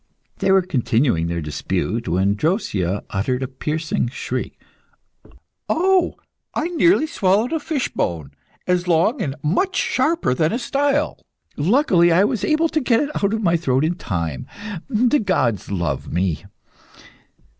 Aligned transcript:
They 0.39 0.51
were 0.51 0.63
continuing 0.63 1.27
their 1.27 1.41
dispute, 1.43 2.07
when 2.07 2.33
Drosea 2.35 3.03
uttered 3.11 3.43
a 3.43 3.47
piercing 3.47 4.07
shriek. 4.09 4.59
"Oh! 5.69 6.15
I 6.55 6.69
nearly 6.69 7.05
swallowed 7.05 7.53
a 7.53 7.59
fish 7.59 7.87
bone, 7.93 8.31
as 8.65 8.87
long 8.87 9.21
and 9.21 9.35
much 9.43 9.75
sharper 9.75 10.33
than 10.33 10.53
a 10.53 10.57
style. 10.57 11.19
Luckily, 11.55 12.11
I 12.11 12.23
was 12.23 12.43
able 12.43 12.69
to 12.69 12.81
get 12.81 12.99
it 12.99 13.15
out 13.23 13.31
of 13.31 13.43
my 13.43 13.55
throat 13.55 13.85
in 13.85 13.93
time! 13.93 14.47
The 14.89 15.19
gods 15.19 15.69
love 15.71 16.11
me!" 16.11 16.45